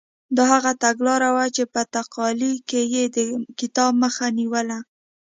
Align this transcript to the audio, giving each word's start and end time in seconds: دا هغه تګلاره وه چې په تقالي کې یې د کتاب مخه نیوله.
دا 0.37 0.43
هغه 0.53 0.71
تګلاره 0.83 1.29
وه 1.35 1.45
چې 1.55 1.63
په 1.73 1.81
تقالي 1.95 2.53
کې 2.69 2.81
یې 2.93 3.03
د 3.15 3.17
کتاب 3.59 3.91
مخه 4.03 4.25
نیوله. 4.39 4.79